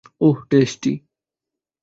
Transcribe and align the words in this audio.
ওহ, 0.21 0.37
tasty. 0.49 0.93